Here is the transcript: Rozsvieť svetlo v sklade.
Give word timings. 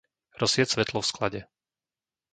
Rozsvieť 0.41 0.69
svetlo 0.81 0.99
v 1.05 1.09
sklade. 1.13 1.41